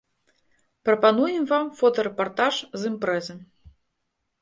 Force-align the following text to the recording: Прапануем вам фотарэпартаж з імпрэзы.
Прапануем 0.89 1.45
вам 1.53 1.65
фотарэпартаж 1.83 2.53
з 2.65 2.81
імпрэзы. 2.93 3.41